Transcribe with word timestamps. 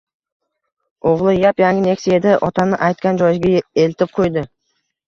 O‘g‘li 1.11 1.35
yap-yangi 1.35 1.85
Neksiyada 1.91 2.35
otani 2.51 2.83
aytgan 2.89 3.25
joyiga 3.25 3.57
eltib 3.87 4.19
qo‘ydi 4.21 4.51